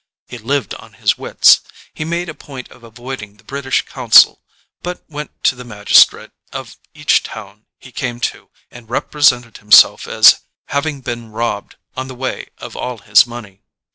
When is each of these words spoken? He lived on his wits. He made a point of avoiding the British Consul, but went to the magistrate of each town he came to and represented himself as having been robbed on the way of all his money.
He 0.27 0.39
lived 0.39 0.73
on 0.73 0.93
his 0.93 1.15
wits. 1.19 1.59
He 1.93 2.03
made 2.05 2.27
a 2.27 2.33
point 2.33 2.71
of 2.71 2.83
avoiding 2.83 3.37
the 3.37 3.43
British 3.43 3.83
Consul, 3.85 4.41
but 4.81 5.07
went 5.07 5.43
to 5.43 5.53
the 5.53 5.63
magistrate 5.63 6.31
of 6.51 6.77
each 6.95 7.21
town 7.21 7.67
he 7.77 7.91
came 7.91 8.19
to 8.21 8.49
and 8.71 8.89
represented 8.89 9.57
himself 9.57 10.07
as 10.07 10.39
having 10.69 11.01
been 11.01 11.29
robbed 11.29 11.75
on 11.95 12.07
the 12.07 12.15
way 12.15 12.47
of 12.57 12.75
all 12.75 12.97
his 12.97 13.27
money. 13.27 13.61